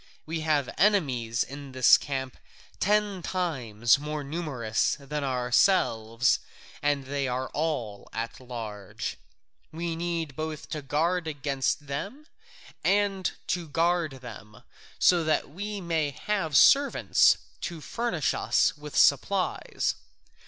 We 0.25 0.39
have 0.39 0.67
enemies 0.79 1.43
in 1.43 1.73
this 1.73 1.95
camp 1.95 2.35
ten 2.79 3.21
times 3.21 3.99
more 3.99 4.23
numerous 4.23 4.97
than 4.99 5.23
ourselves, 5.23 6.39
and 6.81 7.05
they 7.05 7.27
are 7.27 7.49
all 7.49 8.09
at 8.11 8.39
large: 8.39 9.17
we 9.71 9.95
need 9.95 10.35
both 10.35 10.71
to 10.71 10.81
guard 10.81 11.27
against 11.27 11.85
them 11.85 12.25
and 12.83 13.31
to 13.45 13.67
guard 13.67 14.21
them, 14.21 14.63
so 14.97 15.23
that 15.23 15.51
we 15.51 15.79
may 15.79 16.09
have 16.09 16.57
servants 16.57 17.37
to 17.61 17.79
furnish 17.79 18.33
us 18.33 18.75
with 18.75 18.97
supplies. 18.97 19.93